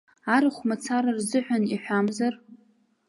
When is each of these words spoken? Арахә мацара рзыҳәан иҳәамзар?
Арахә 0.35 0.61
мацара 0.67 1.11
рзыҳәан 1.17 1.63
иҳәамзар? 1.73 2.33